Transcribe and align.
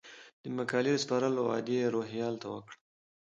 د 0.43 0.43
مقالې 0.57 0.91
د 0.93 0.97
سپارلو 1.03 1.41
وعده 1.45 1.73
یې 1.79 1.93
روهیال 1.95 2.35
ته 2.41 2.47
وکړه. 2.53 2.75